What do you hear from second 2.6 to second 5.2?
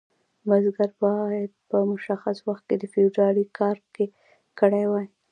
کې د فیوډال کار کړی وای.